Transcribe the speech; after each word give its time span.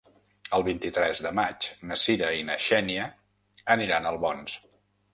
El 0.57 0.63
vint-i-tres 0.67 1.21
de 1.25 1.33
maig 1.41 1.69
na 1.91 1.99
Sira 2.05 2.33
i 2.41 2.49
na 2.49 2.57
Xènia 2.71 3.07
aniran 3.79 4.09
a 4.13 4.19
Albons. 4.19 4.61